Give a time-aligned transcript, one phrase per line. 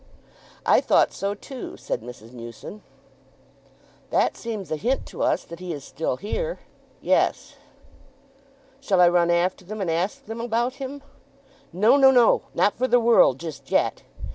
[0.65, 2.33] "I thought so too," said Mrs.
[2.33, 2.81] Newson.
[4.09, 6.57] "That seems a hint to us that he is still here."
[7.01, 7.57] "Yes."
[8.79, 11.03] "Shall I run after them, and ask them about him——"
[11.71, 12.41] "No, no, no!
[12.55, 14.01] Not for the world just yet.